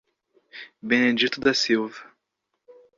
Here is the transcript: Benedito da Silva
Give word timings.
Benedito 0.83 1.39
da 1.39 1.53
Silva 1.53 2.03